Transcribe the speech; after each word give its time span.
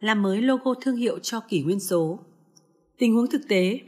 làm 0.00 0.22
mới 0.22 0.42
logo 0.42 0.74
thương 0.80 0.96
hiệu 0.96 1.18
cho 1.18 1.40
kỷ 1.40 1.62
nguyên 1.62 1.80
số. 1.80 2.18
Tình 2.98 3.14
huống 3.14 3.26
thực 3.26 3.48
tế 3.48 3.80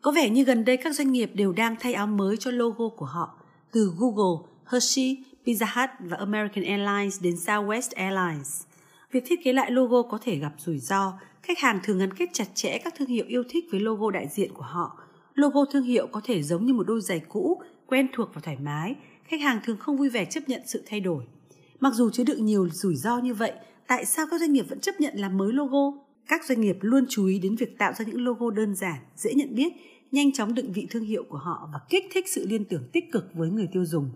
Có 0.00 0.10
vẻ 0.10 0.30
như 0.30 0.44
gần 0.44 0.64
đây 0.64 0.76
các 0.76 0.94
doanh 0.94 1.12
nghiệp 1.12 1.30
đều 1.34 1.52
đang 1.52 1.76
thay 1.80 1.92
áo 1.92 2.06
mới 2.06 2.36
cho 2.36 2.50
logo 2.50 2.88
của 2.88 3.06
họ, 3.06 3.34
từ 3.72 3.92
Google, 3.98 4.48
Hershey, 4.66 5.24
Pizza 5.44 5.66
Hut 5.74 5.90
và 6.10 6.16
American 6.16 6.64
Airlines 6.64 7.22
đến 7.22 7.34
Southwest 7.34 7.90
Airlines. 7.94 8.62
Việc 9.12 9.24
thiết 9.26 9.44
kế 9.44 9.52
lại 9.52 9.70
logo 9.70 10.02
có 10.02 10.18
thể 10.22 10.36
gặp 10.36 10.52
rủi 10.58 10.78
ro, 10.78 11.12
khách 11.42 11.58
hàng 11.58 11.80
thường 11.84 11.98
gắn 11.98 12.14
kết 12.14 12.26
chặt 12.32 12.46
chẽ 12.54 12.78
các 12.78 12.94
thương 12.96 13.08
hiệu 13.08 13.24
yêu 13.28 13.42
thích 13.48 13.64
với 13.70 13.80
logo 13.80 14.10
đại 14.10 14.28
diện 14.28 14.54
của 14.54 14.62
họ. 14.62 14.98
Logo 15.34 15.64
thương 15.72 15.84
hiệu 15.84 16.06
có 16.06 16.20
thể 16.24 16.42
giống 16.42 16.66
như 16.66 16.74
một 16.74 16.86
đôi 16.86 17.00
giày 17.00 17.20
cũ, 17.28 17.62
quen 17.86 18.08
thuộc 18.12 18.28
và 18.34 18.40
thoải 18.40 18.56
mái, 18.56 18.94
khách 19.24 19.40
hàng 19.40 19.60
thường 19.64 19.76
không 19.76 19.96
vui 19.96 20.08
vẻ 20.08 20.24
chấp 20.24 20.40
nhận 20.46 20.60
sự 20.66 20.82
thay 20.86 21.00
đổi. 21.00 21.24
Mặc 21.82 21.94
dù 21.94 22.10
chứa 22.10 22.24
đựng 22.24 22.44
nhiều 22.44 22.68
rủi 22.68 22.96
ro 22.96 23.18
như 23.18 23.34
vậy, 23.34 23.52
tại 23.86 24.04
sao 24.04 24.26
các 24.30 24.40
doanh 24.40 24.52
nghiệp 24.52 24.66
vẫn 24.68 24.80
chấp 24.80 25.00
nhận 25.00 25.14
làm 25.16 25.36
mới 25.36 25.52
logo? 25.52 25.98
Các 26.28 26.44
doanh 26.44 26.60
nghiệp 26.60 26.76
luôn 26.80 27.04
chú 27.08 27.26
ý 27.26 27.38
đến 27.38 27.56
việc 27.56 27.78
tạo 27.78 27.92
ra 27.92 28.04
những 28.04 28.24
logo 28.24 28.50
đơn 28.50 28.74
giản, 28.74 28.98
dễ 29.16 29.34
nhận 29.34 29.54
biết, 29.54 29.72
nhanh 30.12 30.32
chóng 30.32 30.54
định 30.54 30.72
vị 30.72 30.86
thương 30.90 31.04
hiệu 31.04 31.24
của 31.28 31.38
họ 31.38 31.68
và 31.72 31.78
kích 31.90 32.04
thích 32.12 32.24
sự 32.28 32.46
liên 32.48 32.64
tưởng 32.64 32.88
tích 32.92 33.12
cực 33.12 33.34
với 33.34 33.50
người 33.50 33.68
tiêu 33.72 33.84
dùng. 33.84 34.10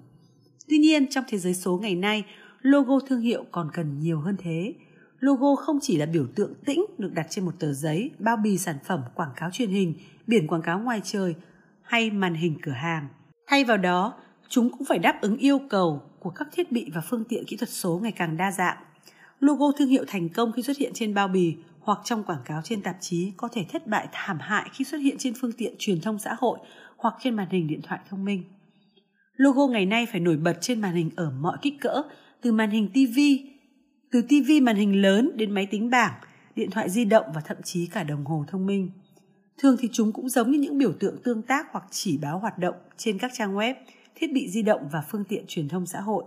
Tuy 0.68 0.78
nhiên, 0.78 1.06
trong 1.10 1.24
thế 1.28 1.38
giới 1.38 1.55
số 1.55 1.78
ngày 1.82 1.94
nay, 1.94 2.24
logo 2.60 2.98
thương 3.08 3.20
hiệu 3.20 3.44
còn 3.52 3.70
cần 3.74 3.98
nhiều 3.98 4.20
hơn 4.20 4.36
thế. 4.38 4.74
Logo 5.20 5.55
không 5.56 5.78
chỉ 5.83 5.96
là 5.96 6.06
biểu 6.06 6.27
tượng 6.34 6.55
tĩnh 6.66 6.84
được 6.98 7.12
đặt 7.14 7.27
trên 7.30 7.44
một 7.44 7.52
tờ 7.58 7.72
giấy, 7.72 8.10
bao 8.19 8.36
bì 8.36 8.58
sản 8.58 8.77
phẩm, 8.84 9.00
quảng 9.14 9.33
cáo 9.36 9.50
truyền 9.52 9.70
hình, 9.70 9.94
biển 10.27 10.46
quảng 10.46 10.62
cáo 10.62 10.80
ngoài 10.80 11.00
trời 11.05 11.34
hay 11.83 12.10
màn 12.10 12.34
hình 12.34 12.55
cửa 12.62 12.72
hàng. 12.72 13.08
Thay 13.46 13.64
vào 13.64 13.77
đó, 13.77 14.14
chúng 14.48 14.70
cũng 14.70 14.84
phải 14.84 14.98
đáp 14.98 15.18
ứng 15.20 15.36
yêu 15.36 15.59
cầu 15.59 16.02
của 16.18 16.30
các 16.30 16.48
thiết 16.52 16.73
bị 16.73 16.91
và 16.95 17.00
phương 17.00 17.24
tiện 17.24 17.45
kỹ 17.45 17.56
thuật 17.56 17.68
số 17.68 18.00
ngày 18.02 18.12
càng 18.12 18.36
đa 18.36 18.52
dạng. 18.52 18.77
Logo 19.41 19.72
thương 19.78 19.88
hiệu 19.88 20.05
thành 20.06 20.28
công 20.28 20.52
khi 20.52 20.62
xuất 20.62 20.77
hiện 20.78 20.92
trên 20.95 21.14
bao 21.14 21.28
bì 21.28 21.56
hoặc 21.80 21.98
trong 22.05 22.24
quảng 22.24 22.42
cáo 22.45 22.60
trên 22.64 22.82
tạp 22.82 22.96
chí 23.00 23.32
có 23.36 23.48
thể 23.52 23.64
thất 23.72 23.86
bại 23.86 24.09
thảm 24.12 24.38
hại 24.41 24.69
khi 24.72 24.84
xuất 24.84 24.98
hiện 24.98 25.17
trên 25.19 25.34
phương 25.41 25.52
tiện 25.52 25.74
truyền 25.78 26.00
thông 26.00 26.19
xã 26.19 26.36
hội 26.39 26.58
hoặc 26.97 27.14
trên 27.20 27.36
màn 27.36 27.48
hình 27.50 27.67
điện 27.67 27.80
thoại 27.83 28.00
thông 28.11 28.24
minh. 28.24 28.42
Logo 29.36 29.67
ngày 29.67 29.86
nay 29.86 30.06
phải 30.06 30.20
nổi 30.20 30.36
bật 30.36 30.58
trên 30.61 30.80
màn 30.80 30.94
hình 30.94 31.11
ở 31.17 31.30
mọi 31.30 31.58
kích 31.62 31.74
cỡ, 31.80 32.02
từ 32.42 32.52
màn 32.52 32.70
hình 32.70 32.89
TV, 32.89 33.19
từ 34.11 34.22
TV 34.22 34.50
màn 34.62 34.77
hình 34.77 35.02
lớn 35.02 35.30
đến 35.34 35.50
máy 35.50 35.67
tính 35.67 35.91
bảng, 35.91 36.12
điện 36.56 36.70
thoại 36.70 36.91
di 36.91 37.05
động 37.05 37.27
và 37.34 37.41
thậm 37.41 37.56
chí 37.64 37.86
cả 37.86 38.02
đồng 38.02 38.24
hồ 38.24 38.44
thông 38.48 38.67
minh. 38.67 38.91
Thường 39.58 39.77
thì 39.80 39.89
chúng 39.92 40.12
cũng 40.12 40.28
giống 40.28 40.50
như 40.50 40.58
những 40.58 40.78
biểu 40.78 40.92
tượng 40.92 41.17
tương 41.24 41.42
tác 41.42 41.67
hoặc 41.70 41.84
chỉ 41.91 42.19
báo 42.19 42.39
hoạt 42.39 42.58
động 42.58 42.74
trên 42.97 43.19
các 43.19 43.30
trang 43.34 43.56
web, 43.56 43.74
thiết 44.17 44.33
bị 44.33 44.48
di 44.48 44.62
động 44.62 44.89
và 44.92 45.05
phương 45.11 45.25
tiện 45.25 45.45
truyền 45.48 45.69
thông 45.69 45.86
xã 45.86 46.00
hội. 46.00 46.25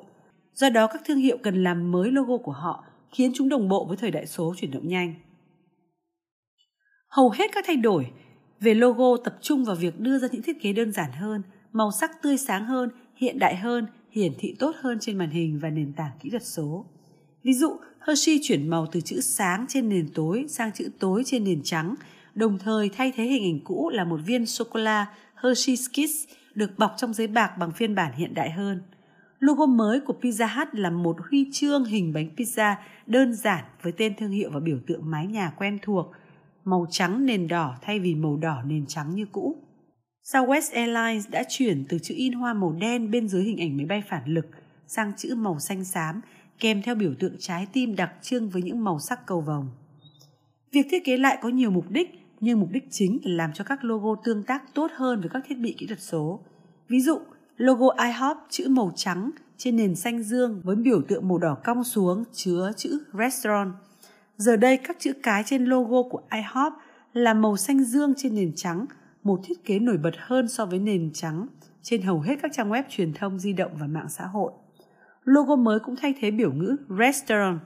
Do 0.54 0.70
đó 0.70 0.88
các 0.88 1.02
thương 1.06 1.18
hiệu 1.18 1.38
cần 1.44 1.64
làm 1.64 1.92
mới 1.92 2.12
logo 2.12 2.38
của 2.38 2.52
họ, 2.52 2.84
khiến 3.12 3.32
chúng 3.36 3.50
đồng 3.50 3.70
bộ 3.70 3.86
với 3.86 3.98
thời 3.98 4.12
đại 4.12 4.28
số 4.28 4.54
chuyển 4.58 4.72
động 4.72 4.88
nhanh. 4.88 5.14
Hầu 7.08 7.30
hết 7.30 7.52
các 7.54 7.64
thay 7.68 7.76
đổi 7.76 8.12
về 8.60 8.74
logo 8.74 9.18
tập 9.24 9.38
trung 9.42 9.66
vào 9.66 9.76
việc 9.76 10.00
đưa 10.00 10.18
ra 10.20 10.28
những 10.32 10.42
thiết 10.42 10.62
kế 10.62 10.74
đơn 10.74 10.92
giản 10.92 11.12
hơn, 11.12 11.42
màu 11.72 11.92
sắc 11.92 12.22
tươi 12.22 12.38
sáng 12.38 12.66
hơn, 12.66 12.90
hiện 13.16 13.40
đại 13.40 13.56
hơn, 13.56 13.88
hiển 14.12 14.32
thị 14.40 14.56
tốt 14.60 14.76
hơn 14.80 14.98
trên 15.02 15.18
màn 15.18 15.30
hình 15.30 15.60
và 15.62 15.70
nền 15.70 15.94
tảng 15.94 16.12
kỹ 16.20 16.30
thuật 16.30 16.46
số. 16.46 16.86
Ví 17.44 17.54
dụ, 17.54 17.78
Hershey 18.08 18.40
chuyển 18.44 18.70
màu 18.70 18.88
từ 18.92 19.02
chữ 19.02 19.22
sáng 19.22 19.66
trên 19.70 19.90
nền 19.90 20.10
tối 20.14 20.46
sang 20.50 20.72
chữ 20.74 20.90
tối 21.00 21.24
trên 21.26 21.44
nền 21.44 21.62
trắng, 21.64 21.96
đồng 22.36 22.58
thời 22.60 22.90
thay 22.90 23.14
thế 23.16 23.24
hình 23.24 23.44
ảnh 23.44 23.60
cũ 23.64 23.90
là 23.94 24.04
một 24.04 24.20
viên 24.26 24.46
sô-cô-la 24.46 25.06
Hershey's 25.42 25.90
Kiss 25.94 26.28
được 26.60 26.78
bọc 26.78 26.94
trong 26.98 27.14
giấy 27.14 27.28
bạc 27.28 27.58
bằng 27.60 27.72
phiên 27.72 27.96
bản 27.96 28.14
hiện 28.14 28.34
đại 28.34 28.52
hơn. 28.52 28.82
Logo 29.40 29.66
mới 29.66 30.00
của 30.00 30.16
Pizza 30.22 30.48
Hut 30.58 30.68
là 30.76 30.90
một 30.90 31.18
huy 31.30 31.50
chương 31.52 31.86
hình 31.86 32.14
bánh 32.14 32.30
pizza 32.38 32.76
đơn 33.06 33.34
giản 33.34 33.64
với 33.82 33.92
tên 33.92 34.16
thương 34.16 34.32
hiệu 34.32 34.50
và 34.54 34.60
biểu 34.60 34.78
tượng 34.88 35.12
mái 35.12 35.28
nhà 35.28 35.54
quen 35.58 35.80
thuộc, 35.82 36.12
màu 36.66 36.86
trắng 36.90 37.26
nền 37.26 37.48
đỏ 37.48 37.76
thay 37.82 38.00
vì 38.00 38.16
màu 38.16 38.38
đỏ 38.38 38.62
nền 38.66 38.86
trắng 38.88 39.16
như 39.16 39.26
cũ. 39.32 39.56
Southwest 40.24 40.76
Airlines 40.76 41.30
đã 41.30 41.44
chuyển 41.50 41.86
từ 41.90 42.00
chữ 42.00 42.16
in 42.18 42.34
hoa 42.34 42.54
màu 42.54 42.72
đen 42.72 43.12
bên 43.12 43.28
dưới 43.28 43.44
hình 43.44 43.58
ảnh 43.58 43.78
máy 43.78 43.86
bay 43.86 44.04
phản 44.10 44.26
lực 44.26 44.46
sang 44.88 45.12
chữ 45.18 45.36
màu 45.36 45.60
xanh 45.60 45.86
xám 45.86 46.22
kèm 46.60 46.82
theo 46.82 46.96
biểu 46.96 47.14
tượng 47.20 47.36
trái 47.40 47.68
tim 47.74 47.96
đặc 47.96 48.12
trưng 48.22 48.50
với 48.50 48.62
những 48.62 48.84
màu 48.84 49.00
sắc 49.00 49.26
cầu 49.26 49.42
vồng. 49.42 49.70
Việc 50.72 50.88
thiết 50.92 51.06
kế 51.06 51.18
lại 51.18 51.38
có 51.42 51.50
nhiều 51.50 51.72
mục 51.72 51.86
đích, 51.90 52.19
nhưng 52.42 52.60
mục 52.60 52.70
đích 52.72 52.88
chính 52.92 53.20
là 53.24 53.36
làm 53.36 53.54
cho 53.54 53.64
các 53.64 53.84
logo 53.84 54.16
tương 54.24 54.44
tác 54.44 54.74
tốt 54.74 54.92
hơn 54.96 55.20
với 55.22 55.30
các 55.30 55.44
thiết 55.48 55.56
bị 55.56 55.76
kỹ 55.78 55.88
thuật 55.88 56.02
số. 56.02 56.40
Ví 56.88 57.02
dụ, 57.02 57.20
logo 57.58 57.88
IHOP 58.04 58.38
chữ 58.50 58.70
màu 58.70 58.92
trắng 58.96 59.32
trên 59.58 59.76
nền 59.76 59.96
xanh 59.96 60.24
dương 60.24 60.62
với 60.64 60.76
biểu 60.76 61.02
tượng 61.02 61.28
màu 61.28 61.38
đỏ 61.38 61.58
cong 61.64 61.84
xuống 61.84 62.24
chứa 62.34 62.72
chữ 62.78 63.00
restaurant. 63.14 63.74
Giờ 64.38 64.56
đây 64.56 64.78
các 64.78 64.98
chữ 65.00 65.14
cái 65.24 65.44
trên 65.46 65.66
logo 65.66 66.04
của 66.10 66.22
IHOP 66.32 66.74
là 67.14 67.34
màu 67.34 67.58
xanh 67.58 67.84
dương 67.84 68.14
trên 68.18 68.36
nền 68.36 68.52
trắng, 68.56 68.86
một 69.24 69.40
thiết 69.44 69.66
kế 69.66 69.80
nổi 69.80 69.98
bật 69.98 70.14
hơn 70.18 70.48
so 70.48 70.66
với 70.66 70.80
nền 70.80 71.12
trắng 71.14 71.48
trên 71.82 72.02
hầu 72.02 72.20
hết 72.20 72.36
các 72.42 72.52
trang 72.54 72.70
web 72.70 72.84
truyền 72.90 73.14
thông 73.14 73.40
di 73.40 73.54
động 73.54 73.72
và 73.80 73.88
mạng 73.88 74.10
xã 74.10 74.26
hội. 74.26 74.52
Logo 75.24 75.56
mới 75.56 75.80
cũng 75.80 75.96
thay 75.96 76.14
thế 76.20 76.32
biểu 76.32 76.54
ngữ 76.54 76.76
restaurant 77.00 77.60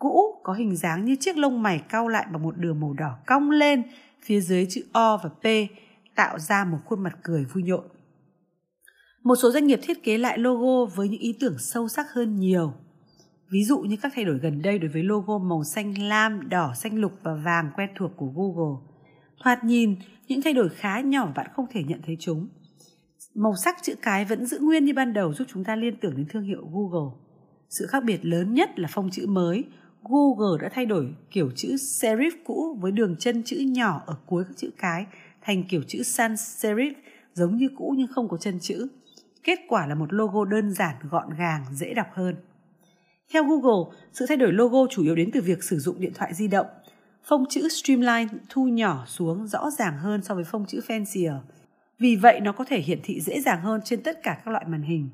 cũ 0.00 0.40
có 0.42 0.52
hình 0.52 0.76
dáng 0.76 1.04
như 1.04 1.16
chiếc 1.16 1.36
lông 1.36 1.62
mày 1.62 1.78
cau 1.78 2.08
lại 2.08 2.26
bằng 2.32 2.42
một 2.42 2.56
đường 2.56 2.80
màu 2.80 2.92
đỏ 2.92 3.18
cong 3.26 3.50
lên 3.50 3.82
phía 4.22 4.40
dưới 4.40 4.66
chữ 4.70 4.84
O 4.92 5.16
và 5.16 5.28
P 5.28 5.46
tạo 6.14 6.38
ra 6.38 6.64
một 6.64 6.78
khuôn 6.84 7.02
mặt 7.02 7.16
cười 7.22 7.44
vui 7.44 7.62
nhộn. 7.62 7.84
Một 9.22 9.36
số 9.36 9.50
doanh 9.50 9.66
nghiệp 9.66 9.80
thiết 9.82 10.02
kế 10.04 10.18
lại 10.18 10.38
logo 10.38 10.94
với 10.94 11.08
những 11.08 11.20
ý 11.20 11.36
tưởng 11.40 11.58
sâu 11.58 11.88
sắc 11.88 12.06
hơn 12.12 12.36
nhiều. 12.36 12.72
Ví 13.50 13.64
dụ 13.64 13.78
như 13.78 13.96
các 14.02 14.12
thay 14.16 14.24
đổi 14.24 14.38
gần 14.38 14.62
đây 14.62 14.78
đối 14.78 14.90
với 14.90 15.02
logo 15.02 15.38
màu 15.38 15.64
xanh 15.64 16.02
lam, 16.02 16.48
đỏ, 16.48 16.74
xanh 16.74 16.98
lục 16.98 17.12
và 17.22 17.34
vàng 17.34 17.70
quen 17.76 17.90
thuộc 17.96 18.10
của 18.16 18.26
Google. 18.26 18.80
Thoạt 19.42 19.64
nhìn, 19.64 19.96
những 20.28 20.42
thay 20.42 20.52
đổi 20.52 20.68
khá 20.68 21.00
nhỏ 21.00 21.32
bạn 21.36 21.46
không 21.54 21.66
thể 21.70 21.82
nhận 21.82 22.00
thấy 22.06 22.16
chúng. 22.20 22.48
Màu 23.34 23.54
sắc 23.64 23.76
chữ 23.82 23.94
cái 24.02 24.24
vẫn 24.24 24.46
giữ 24.46 24.58
nguyên 24.58 24.84
như 24.84 24.94
ban 24.94 25.12
đầu 25.12 25.34
giúp 25.34 25.44
chúng 25.52 25.64
ta 25.64 25.76
liên 25.76 25.96
tưởng 26.00 26.16
đến 26.16 26.26
thương 26.28 26.42
hiệu 26.42 26.68
Google. 26.72 27.16
Sự 27.68 27.86
khác 27.86 28.04
biệt 28.04 28.24
lớn 28.24 28.54
nhất 28.54 28.78
là 28.78 28.88
phông 28.92 29.10
chữ 29.10 29.26
mới. 29.26 29.64
Google 30.02 30.62
đã 30.62 30.68
thay 30.72 30.86
đổi 30.86 31.14
kiểu 31.30 31.50
chữ 31.56 31.68
serif 31.68 32.30
cũ 32.44 32.78
với 32.80 32.92
đường 32.92 33.16
chân 33.18 33.42
chữ 33.44 33.56
nhỏ 33.56 34.02
ở 34.06 34.16
cuối 34.26 34.44
các 34.48 34.56
chữ 34.56 34.70
cái 34.78 35.06
thành 35.42 35.64
kiểu 35.68 35.82
chữ 35.88 36.02
sans 36.02 36.64
serif 36.64 36.92
giống 37.34 37.56
như 37.56 37.68
cũ 37.76 37.94
nhưng 37.96 38.08
không 38.08 38.28
có 38.28 38.36
chân 38.36 38.58
chữ. 38.60 38.88
Kết 39.44 39.58
quả 39.68 39.86
là 39.86 39.94
một 39.94 40.12
logo 40.12 40.44
đơn 40.44 40.72
giản, 40.72 40.94
gọn 41.10 41.28
gàng, 41.38 41.64
dễ 41.72 41.94
đọc 41.94 42.06
hơn. 42.12 42.36
Theo 43.32 43.44
Google, 43.44 43.96
sự 44.12 44.26
thay 44.28 44.36
đổi 44.36 44.52
logo 44.52 44.78
chủ 44.90 45.02
yếu 45.02 45.14
đến 45.14 45.30
từ 45.32 45.40
việc 45.40 45.64
sử 45.64 45.78
dụng 45.78 46.00
điện 46.00 46.12
thoại 46.14 46.34
di 46.34 46.48
động. 46.48 46.66
Phông 47.24 47.44
chữ 47.48 47.68
Streamline 47.68 48.28
thu 48.48 48.64
nhỏ 48.64 49.04
xuống 49.06 49.46
rõ 49.46 49.70
ràng 49.78 49.98
hơn 49.98 50.22
so 50.22 50.34
với 50.34 50.44
phông 50.44 50.66
chữ 50.66 50.80
Fancier. 50.88 51.38
Vì 51.98 52.16
vậy 52.16 52.40
nó 52.40 52.52
có 52.52 52.64
thể 52.64 52.80
hiển 52.80 53.00
thị 53.02 53.20
dễ 53.20 53.40
dàng 53.40 53.62
hơn 53.62 53.80
trên 53.84 54.02
tất 54.02 54.22
cả 54.22 54.42
các 54.44 54.50
loại 54.50 54.64
màn 54.68 54.82
hình. 54.82 55.08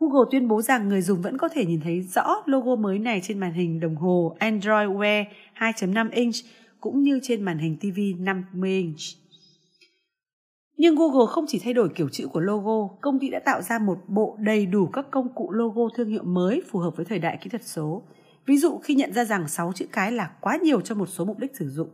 Google 0.00 0.28
tuyên 0.30 0.48
bố 0.48 0.62
rằng 0.62 0.88
người 0.88 1.02
dùng 1.02 1.22
vẫn 1.22 1.38
có 1.38 1.48
thể 1.48 1.66
nhìn 1.66 1.80
thấy 1.80 2.00
rõ 2.00 2.42
logo 2.46 2.76
mới 2.76 2.98
này 2.98 3.20
trên 3.22 3.38
màn 3.38 3.52
hình 3.52 3.80
đồng 3.80 3.96
hồ 3.96 4.36
Android 4.38 4.88
Wear 4.88 5.24
2.5 5.58 6.08
inch 6.12 6.34
cũng 6.80 7.02
như 7.02 7.20
trên 7.22 7.42
màn 7.42 7.58
hình 7.58 7.76
TV 7.76 7.98
50 8.18 8.70
inch. 8.70 8.98
Nhưng 10.76 10.96
Google 10.96 11.26
không 11.28 11.44
chỉ 11.48 11.58
thay 11.64 11.72
đổi 11.72 11.88
kiểu 11.94 12.08
chữ 12.12 12.28
của 12.32 12.40
logo, 12.40 12.96
công 13.00 13.18
ty 13.18 13.30
đã 13.30 13.40
tạo 13.44 13.62
ra 13.62 13.78
một 13.78 13.98
bộ 14.08 14.36
đầy 14.40 14.66
đủ 14.66 14.86
các 14.86 15.06
công 15.10 15.34
cụ 15.34 15.50
logo 15.50 15.82
thương 15.96 16.08
hiệu 16.08 16.22
mới 16.24 16.62
phù 16.70 16.78
hợp 16.78 16.96
với 16.96 17.06
thời 17.06 17.18
đại 17.18 17.38
kỹ 17.42 17.50
thuật 17.50 17.64
số. 17.64 18.02
Ví 18.46 18.56
dụ 18.56 18.78
khi 18.78 18.94
nhận 18.94 19.12
ra 19.12 19.24
rằng 19.24 19.48
6 19.48 19.72
chữ 19.74 19.86
cái 19.92 20.12
là 20.12 20.30
quá 20.40 20.58
nhiều 20.62 20.80
cho 20.80 20.94
một 20.94 21.06
số 21.06 21.24
mục 21.24 21.38
đích 21.38 21.56
sử 21.56 21.70
dụng, 21.70 21.88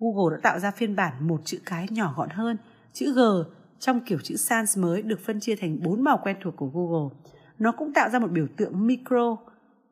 Google 0.00 0.36
đã 0.36 0.40
tạo 0.42 0.58
ra 0.58 0.70
phiên 0.70 0.96
bản 0.96 1.12
một 1.28 1.40
chữ 1.44 1.58
cái 1.66 1.86
nhỏ 1.90 2.14
gọn 2.16 2.28
hơn, 2.30 2.56
chữ 2.92 3.12
G 3.12 3.20
trong 3.78 4.00
kiểu 4.00 4.18
chữ 4.22 4.36
sans 4.36 4.78
mới 4.78 5.02
được 5.02 5.20
phân 5.20 5.40
chia 5.40 5.56
thành 5.56 5.82
bốn 5.82 6.04
màu 6.04 6.20
quen 6.22 6.36
thuộc 6.42 6.56
của 6.56 6.66
Google. 6.66 7.16
Nó 7.58 7.72
cũng 7.72 7.92
tạo 7.92 8.10
ra 8.10 8.18
một 8.18 8.30
biểu 8.30 8.46
tượng 8.56 8.86
micro, 8.86 9.36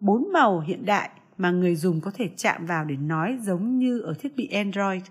bốn 0.00 0.32
màu 0.32 0.60
hiện 0.60 0.87
đại 0.87 1.10
mà 1.38 1.50
người 1.50 1.77
dùng 1.77 2.00
có 2.00 2.10
thể 2.15 2.31
chạm 2.37 2.66
vào 2.66 2.84
để 2.84 2.97
nói 2.97 3.38
giống 3.43 3.78
như 3.78 4.01
ở 4.01 4.15
thiết 4.18 4.36
bị 4.36 4.48
Android. 4.48 5.03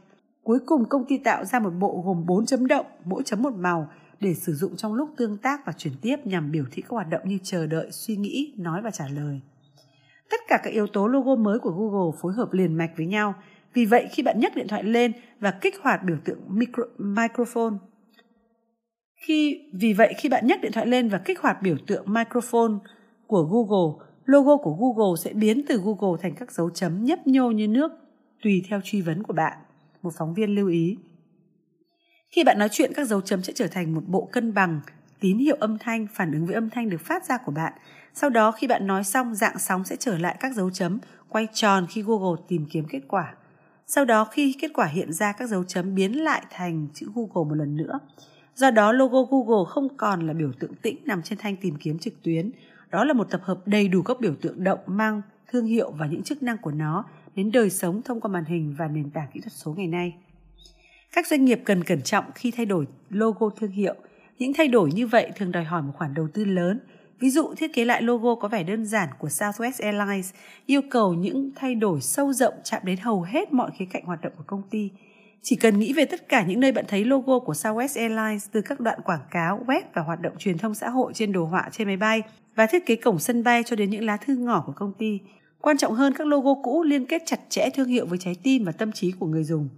Cuối 0.44 0.60
cùng 0.66 0.86
công 0.90 1.06
ty 1.08 1.18
tạo 1.18 1.46
ra 1.46 1.60
một 1.60 1.70
bộ 1.70 2.04
gồm 2.06 2.26
4 2.26 2.46
chấm 2.46 2.68
động, 2.68 2.86
mỗi 3.06 3.24
chấm 3.24 3.42
một 3.42 3.54
màu 3.54 3.90
để 4.20 4.34
sử 4.34 4.54
dụng 4.54 4.76
trong 4.76 4.94
lúc 4.94 5.10
tương 5.18 5.38
tác 5.38 5.66
và 5.66 5.74
chuyển 5.74 5.94
tiếp 6.02 6.16
nhằm 6.24 6.52
biểu 6.52 6.64
thị 6.72 6.82
các 6.82 6.90
hoạt 6.90 7.10
động 7.10 7.22
như 7.26 7.38
chờ 7.44 7.68
đợi, 7.68 7.92
suy 7.92 8.16
nghĩ, 8.16 8.54
nói 8.58 8.82
và 8.82 8.92
trả 8.92 9.08
lời. 9.08 9.42
Tất 10.30 10.38
cả 10.48 10.60
các 10.64 10.74
yếu 10.74 10.88
tố 10.88 11.08
logo 11.08 11.36
mới 11.36 11.60
của 11.60 11.72
Google 11.72 12.18
phối 12.22 12.34
hợp 12.34 12.54
liền 12.54 12.74
mạch 12.74 12.92
với 12.98 13.06
nhau. 13.06 13.34
Vì 13.74 13.86
vậy 13.86 14.08
khi 14.12 14.24
bạn 14.24 14.40
nhấc 14.40 14.56
điện 14.56 14.68
thoại 14.68 14.84
lên 14.84 15.12
và 15.40 15.52
kích 15.52 15.76
hoạt 15.82 16.04
biểu 16.04 16.18
tượng 16.26 16.40
micro, 16.48 16.84
microphone 16.98 17.76
khi 19.16 19.62
vì 19.74 19.94
vậy 19.94 20.14
khi 20.18 20.30
bạn 20.30 20.48
nhấc 20.48 20.62
điện 20.62 20.72
thoại 20.72 20.88
lên 20.88 21.10
và 21.10 21.18
kích 21.18 21.40
hoạt 21.40 21.62
biểu 21.62 21.78
tượng 21.88 22.14
microphone 22.14 22.74
của 23.28 23.44
Google, 23.44 24.06
logo 24.26 24.58
của 24.58 24.78
Google 24.80 25.16
sẽ 25.20 25.34
biến 25.34 25.62
từ 25.68 25.82
Google 25.86 26.22
thành 26.22 26.36
các 26.36 26.52
dấu 26.52 26.70
chấm 26.70 27.06
nhấp 27.06 27.28
nhô 27.28 27.52
như 27.52 27.68
nước 27.68 27.92
tùy 28.44 28.64
theo 28.70 28.82
truy 28.84 29.02
vấn 29.02 29.24
của 29.24 29.34
bạn 29.34 29.58
một 30.02 30.12
phóng 30.18 30.34
viên 30.34 30.56
lưu 30.56 30.68
ý. 30.68 30.98
Khi 32.32 32.44
bạn 32.44 32.60
nói 32.60 32.70
chuyện, 32.72 32.92
các 32.96 33.08
dấu 33.08 33.22
chấm 33.22 33.44
sẽ 33.44 33.54
trở 33.56 33.68
thành 33.68 33.94
một 33.94 34.04
bộ 34.08 34.30
cân 34.32 34.54
bằng 34.54 34.82
tín 35.20 35.38
hiệu 35.38 35.58
âm 35.60 35.78
thanh 35.78 36.08
phản 36.14 36.32
ứng 36.32 36.46
với 36.46 36.56
âm 36.56 36.70
thanh 36.70 36.90
được 36.90 37.02
phát 37.02 37.26
ra 37.26 37.38
của 37.38 37.52
bạn. 37.52 37.74
Sau 38.14 38.30
đó 38.30 38.52
khi 38.52 38.68
bạn 38.68 38.88
nói 38.88 39.04
xong, 39.04 39.36
dạng 39.36 39.60
sóng 39.60 39.84
sẽ 39.84 39.96
trở 39.96 40.18
lại 40.18 40.38
các 40.40 40.56
dấu 40.56 40.70
chấm 40.70 41.00
quay 41.30 41.48
tròn 41.54 41.86
khi 41.90 42.02
Google 42.02 42.42
tìm 42.48 42.66
kiếm 42.72 42.86
kết 42.90 43.02
quả. 43.08 43.36
Sau 43.88 44.06
đó 44.06 44.26
khi 44.26 44.56
kết 44.62 44.72
quả 44.74 44.86
hiện 44.86 45.14
ra 45.14 45.32
các 45.32 45.50
dấu 45.50 45.64
chấm 45.64 45.96
biến 45.96 46.24
lại 46.24 46.46
thành 46.52 46.88
chữ 46.94 47.08
Google 47.16 47.50
một 47.50 47.56
lần 47.56 47.76
nữa. 47.76 48.00
Do 48.56 48.72
đó, 48.72 48.92
logo 48.92 49.22
Google 49.22 49.66
không 49.68 49.98
còn 49.98 50.28
là 50.28 50.34
biểu 50.34 50.52
tượng 50.60 50.76
tĩnh 50.76 50.98
nằm 51.06 51.22
trên 51.22 51.38
thanh 51.38 51.56
tìm 51.56 51.76
kiếm 51.80 52.00
trực 52.00 52.14
tuyến. 52.24 52.52
Đó 52.92 53.04
là 53.04 53.14
một 53.14 53.30
tập 53.30 53.42
hợp 53.44 53.60
đầy 53.66 53.88
đủ 53.88 54.02
các 54.02 54.20
biểu 54.20 54.36
tượng 54.42 54.64
động, 54.64 54.80
mang 54.88 55.22
thương 55.52 55.66
hiệu 55.66 55.92
và 55.92 56.08
những 56.08 56.24
chức 56.24 56.44
năng 56.44 56.58
của 56.58 56.72
nó 56.72 57.06
đến 57.36 57.52
đời 57.52 57.70
sống 57.70 58.02
thông 58.02 58.22
qua 58.22 58.32
màn 58.32 58.46
hình 58.46 58.76
và 58.78 58.88
nền 58.88 59.10
tảng 59.10 59.28
kỹ 59.34 59.40
thuật 59.40 59.54
số 59.54 59.74
ngày 59.78 59.88
nay. 59.88 60.16
Các 61.12 61.28
doanh 61.28 61.46
nghiệp 61.46 61.62
cần 61.66 61.84
cẩn 61.84 62.02
trọng 62.02 62.26
khi 62.36 62.52
thay 62.52 62.66
đổi 62.66 62.88
logo 63.10 63.50
thương 63.50 63.72
hiệu. 63.72 63.96
Những 64.38 64.54
thay 64.54 64.68
đổi 64.68 64.90
như 64.94 65.08
vậy 65.08 65.32
thường 65.36 65.52
đòi 65.52 65.64
hỏi 65.64 65.82
một 65.82 65.92
khoản 65.96 66.14
đầu 66.14 66.28
tư 66.34 66.46
lớn. 66.46 66.80
Ví 67.20 67.30
dụ, 67.30 67.54
thiết 67.58 67.74
kế 67.74 67.86
lại 67.86 68.02
logo 68.02 68.36
có 68.36 68.48
vẻ 68.48 68.64
đơn 68.64 68.86
giản 68.86 69.10
của 69.20 69.28
Southwest 69.28 69.84
Airlines, 69.84 70.34
yêu 70.66 70.82
cầu 70.90 71.14
những 71.14 71.52
thay 71.56 71.76
đổi 71.76 72.02
sâu 72.02 72.34
rộng 72.34 72.54
chạm 72.64 72.82
đến 72.86 72.98
hầu 73.02 73.22
hết 73.22 73.54
mọi 73.54 73.72
khía 73.78 73.86
cạnh 73.86 74.06
hoạt 74.06 74.22
động 74.22 74.34
của 74.38 74.44
công 74.48 74.62
ty. 74.70 74.90
Chỉ 75.48 75.56
cần 75.56 75.80
nghĩ 75.80 75.94
về 75.94 76.06
tất 76.06 76.30
cả 76.30 76.44
những 76.44 76.60
nơi 76.60 76.72
bạn 76.72 76.86
thấy 76.88 77.06
logo 77.06 77.40
của 77.40 77.54
Southwest 77.54 78.00
Airlines 78.00 78.48
từ 78.52 78.62
các 78.62 78.80
đoạn 78.80 79.00
quảng 79.06 79.28
cáo, 79.32 79.64
web 79.68 79.82
và 79.94 80.02
hoạt 80.02 80.22
động 80.22 80.34
truyền 80.38 80.58
thông 80.58 80.76
xã 80.76 80.90
hội 80.90 81.14
trên 81.14 81.32
đồ 81.32 81.46
họa 81.46 81.70
trên 81.72 81.88
máy 81.88 81.98
bay 81.98 82.22
và 82.56 82.66
thiết 82.66 82.86
kế 82.86 82.96
cổng 82.96 83.20
sân 83.20 83.44
bay 83.44 83.64
cho 83.66 83.76
đến 83.76 83.90
những 83.90 84.06
lá 84.06 84.18
thư 84.18 84.36
ngỏ 84.36 84.64
của 84.66 84.74
công 84.76 84.94
ty. 84.98 85.20
Quan 85.62 85.78
trọng 85.78 85.94
hơn, 85.94 86.14
các 86.14 86.28
logo 86.28 86.54
cũ 86.64 86.84
liên 86.84 87.06
kết 87.06 87.24
chặt 87.26 87.40
chẽ 87.50 87.70
thương 87.70 87.88
hiệu 87.88 88.06
với 88.06 88.18
trái 88.18 88.36
tim 88.44 88.64
và 88.64 88.72
tâm 88.72 88.92
trí 88.92 89.12
của 89.12 89.26
người 89.26 89.44
dùng. 89.44 89.70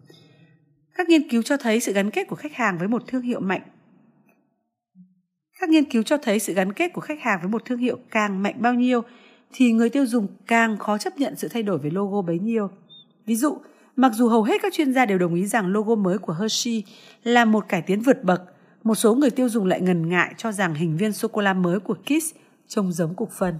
Các 0.95 1.09
nghiên 1.09 1.29
cứu 1.29 1.41
cho 1.41 1.57
thấy 1.57 1.79
sự 1.79 1.93
gắn 1.93 2.11
kết 2.11 2.27
của 2.27 2.35
khách 2.35 2.53
hàng 2.53 2.77
với 2.77 2.87
một 2.87 3.03
thương 3.07 3.21
hiệu 3.21 3.39
mạnh. 3.39 3.61
Các 5.59 5.69
nghiên 5.69 5.85
cứu 5.85 6.03
cho 6.03 6.17
thấy 6.17 6.39
sự 6.39 6.53
gắn 6.53 6.73
kết 6.73 6.93
của 6.93 7.01
khách 7.01 7.21
hàng 7.21 7.39
với 7.41 7.49
một 7.49 7.65
thương 7.65 7.79
hiệu 7.79 7.97
càng 8.11 8.43
mạnh 8.43 8.55
bao 8.59 8.73
nhiêu 8.73 9.01
thì 9.53 9.71
người 9.71 9.89
tiêu 9.89 10.05
dùng 10.05 10.27
càng 10.47 10.77
khó 10.77 10.97
chấp 10.97 11.17
nhận 11.17 11.35
sự 11.35 11.47
thay 11.47 11.63
đổi 11.63 11.77
về 11.77 11.89
logo 11.89 12.21
bấy 12.21 12.39
nhiêu. 12.39 12.69
Ví 13.25 13.35
dụ, 13.35 13.57
mặc 13.97 14.11
dù 14.13 14.27
hầu 14.27 14.43
hết 14.43 14.61
các 14.61 14.73
chuyên 14.73 14.93
gia 14.93 15.05
đều 15.05 15.17
đồng 15.17 15.33
ý 15.33 15.45
rằng 15.45 15.67
logo 15.67 15.95
mới 15.95 16.17
của 16.17 16.33
Hershey 16.33 16.83
là 17.23 17.45
một 17.45 17.65
cải 17.69 17.81
tiến 17.81 18.01
vượt 18.01 18.23
bậc, 18.23 18.41
một 18.83 18.95
số 18.95 19.15
người 19.15 19.29
tiêu 19.29 19.49
dùng 19.49 19.65
lại 19.65 19.81
ngần 19.81 20.09
ngại 20.09 20.33
cho 20.37 20.51
rằng 20.51 20.75
hình 20.75 20.97
viên 20.97 21.13
sô 21.13 21.27
cô 21.27 21.41
la 21.41 21.53
mới 21.53 21.79
của 21.79 21.95
Kiss 22.05 22.35
trông 22.67 22.91
giống 22.91 23.15
cục 23.15 23.31
phân. 23.31 23.55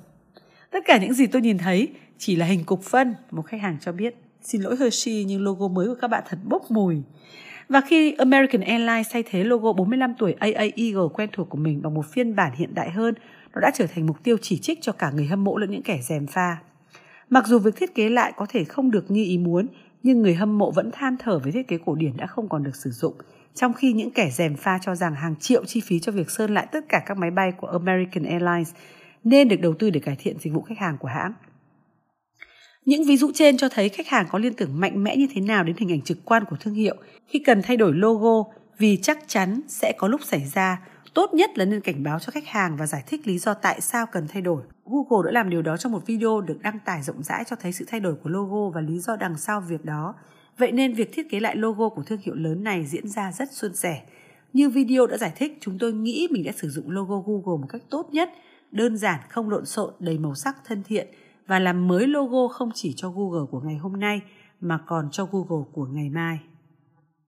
Tất 0.71 0.79
cả 0.85 0.97
những 0.97 1.13
gì 1.13 1.27
tôi 1.27 1.41
nhìn 1.41 1.57
thấy 1.57 1.87
chỉ 2.17 2.35
là 2.35 2.45
hình 2.45 2.63
cục 2.63 2.83
phân, 2.83 3.15
một 3.31 3.41
khách 3.41 3.61
hàng 3.61 3.77
cho 3.81 3.91
biết. 3.91 4.15
Xin 4.41 4.61
lỗi 4.61 4.75
Hershey 4.79 5.23
nhưng 5.23 5.43
logo 5.43 5.67
mới 5.67 5.87
của 5.87 5.95
các 6.01 6.07
bạn 6.07 6.23
thật 6.29 6.37
bốc 6.43 6.71
mùi. 6.71 7.01
Và 7.69 7.81
khi 7.81 8.13
American 8.13 8.61
Airlines 8.61 9.07
thay 9.11 9.23
thế 9.23 9.43
logo 9.43 9.73
45 9.73 10.13
tuổi 10.19 10.33
AA 10.39 10.65
Eagle 10.75 11.07
quen 11.13 11.29
thuộc 11.33 11.49
của 11.49 11.57
mình 11.57 11.81
bằng 11.81 11.93
một 11.93 12.05
phiên 12.11 12.35
bản 12.35 12.51
hiện 12.55 12.73
đại 12.73 12.91
hơn, 12.91 13.13
nó 13.53 13.61
đã 13.61 13.71
trở 13.73 13.87
thành 13.87 14.07
mục 14.07 14.23
tiêu 14.23 14.37
chỉ 14.41 14.57
trích 14.57 14.81
cho 14.81 14.91
cả 14.91 15.11
người 15.11 15.25
hâm 15.25 15.43
mộ 15.43 15.57
lẫn 15.57 15.71
những 15.71 15.83
kẻ 15.83 15.99
dèm 16.01 16.27
pha. 16.27 16.57
Mặc 17.29 17.47
dù 17.47 17.59
việc 17.59 17.75
thiết 17.75 17.95
kế 17.95 18.09
lại 18.09 18.33
có 18.37 18.45
thể 18.49 18.63
không 18.63 18.91
được 18.91 19.11
như 19.11 19.23
ý 19.23 19.37
muốn, 19.37 19.67
nhưng 20.07 20.21
người 20.21 20.35
hâm 20.35 20.57
mộ 20.57 20.71
vẫn 20.71 20.91
than 20.91 21.15
thở 21.19 21.39
với 21.39 21.51
thiết 21.51 21.67
kế 21.67 21.77
cổ 21.85 21.95
điển 21.95 22.17
đã 22.17 22.27
không 22.27 22.49
còn 22.49 22.63
được 22.63 22.75
sử 22.75 22.91
dụng, 22.91 23.13
trong 23.55 23.73
khi 23.73 23.93
những 23.93 24.11
kẻ 24.11 24.29
dèm 24.31 24.55
pha 24.55 24.79
cho 24.81 24.95
rằng 24.95 25.15
hàng 25.15 25.35
triệu 25.39 25.65
chi 25.65 25.81
phí 25.81 25.99
cho 25.99 26.11
việc 26.11 26.31
sơn 26.31 26.53
lại 26.53 26.67
tất 26.71 26.85
cả 26.89 27.03
các 27.05 27.17
máy 27.17 27.31
bay 27.31 27.51
của 27.57 27.67
American 27.67 28.23
Airlines 28.23 28.73
nên 29.23 29.47
được 29.47 29.61
đầu 29.61 29.73
tư 29.79 29.89
để 29.89 29.99
cải 29.99 30.15
thiện 30.15 30.39
dịch 30.39 30.53
vụ 30.53 30.61
khách 30.61 30.77
hàng 30.77 30.97
của 30.99 31.07
hãng. 31.07 31.33
Những 32.85 33.03
ví 33.03 33.17
dụ 33.17 33.31
trên 33.33 33.57
cho 33.57 33.69
thấy 33.69 33.89
khách 33.89 34.07
hàng 34.07 34.25
có 34.29 34.39
liên 34.39 34.53
tưởng 34.53 34.79
mạnh 34.79 35.03
mẽ 35.03 35.15
như 35.15 35.27
thế 35.33 35.41
nào 35.41 35.63
đến 35.63 35.75
hình 35.79 35.91
ảnh 35.91 36.01
trực 36.01 36.17
quan 36.25 36.43
của 36.49 36.55
thương 36.59 36.73
hiệu 36.73 36.95
khi 37.27 37.39
cần 37.39 37.61
thay 37.61 37.77
đổi 37.77 37.93
logo 37.93 38.51
vì 38.77 38.97
chắc 38.97 39.17
chắn 39.27 39.61
sẽ 39.67 39.93
có 39.97 40.07
lúc 40.07 40.21
xảy 40.23 40.45
ra. 40.53 40.81
Tốt 41.17 41.33
nhất 41.33 41.57
là 41.57 41.65
nên 41.65 41.81
cảnh 41.81 42.03
báo 42.03 42.19
cho 42.19 42.31
khách 42.31 42.47
hàng 42.47 42.77
và 42.77 42.87
giải 42.87 43.03
thích 43.07 43.27
lý 43.27 43.37
do 43.37 43.53
tại 43.53 43.81
sao 43.81 44.05
cần 44.11 44.27
thay 44.27 44.41
đổi. 44.41 44.63
Google 44.85 45.25
đã 45.25 45.31
làm 45.31 45.49
điều 45.49 45.61
đó 45.61 45.77
trong 45.77 45.91
một 45.91 46.05
video 46.05 46.41
được 46.41 46.61
đăng 46.61 46.79
tải 46.85 47.03
rộng 47.03 47.23
rãi 47.23 47.43
cho 47.47 47.55
thấy 47.55 47.71
sự 47.71 47.85
thay 47.87 47.99
đổi 47.99 48.15
của 48.15 48.29
logo 48.29 48.69
và 48.69 48.81
lý 48.81 48.99
do 48.99 49.15
đằng 49.15 49.37
sau 49.37 49.61
việc 49.61 49.85
đó. 49.85 50.15
Vậy 50.57 50.71
nên 50.71 50.93
việc 50.93 51.09
thiết 51.13 51.29
kế 51.29 51.39
lại 51.39 51.55
logo 51.55 51.89
của 51.89 52.03
thương 52.03 52.19
hiệu 52.23 52.35
lớn 52.35 52.63
này 52.63 52.85
diễn 52.85 53.07
ra 53.07 53.31
rất 53.31 53.51
suôn 53.51 53.75
sẻ. 53.75 54.01
Như 54.53 54.69
video 54.69 55.07
đã 55.07 55.17
giải 55.17 55.31
thích, 55.35 55.57
chúng 55.61 55.79
tôi 55.79 55.93
nghĩ 55.93 56.27
mình 56.31 56.43
đã 56.43 56.51
sử 56.51 56.69
dụng 56.69 56.91
logo 56.91 57.19
Google 57.19 57.61
một 57.61 57.67
cách 57.69 57.81
tốt 57.89 58.09
nhất, 58.11 58.29
đơn 58.71 58.97
giản, 58.97 59.19
không 59.29 59.49
lộn 59.49 59.65
xộn, 59.65 59.93
đầy 59.99 60.17
màu 60.17 60.35
sắc 60.35 60.55
thân 60.65 60.83
thiện 60.83 61.07
và 61.47 61.59
làm 61.59 61.87
mới 61.87 62.07
logo 62.07 62.47
không 62.47 62.71
chỉ 62.73 62.93
cho 62.95 63.09
Google 63.09 63.45
của 63.51 63.59
ngày 63.59 63.77
hôm 63.77 63.99
nay 63.99 64.21
mà 64.61 64.79
còn 64.87 65.09
cho 65.11 65.25
Google 65.31 65.65
của 65.73 65.85
ngày 65.85 66.09
mai. 66.09 66.39